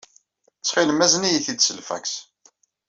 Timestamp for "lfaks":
1.77-2.13